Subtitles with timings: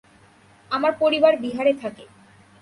[0.71, 2.03] আমার পরিবার বিহারে থাকে।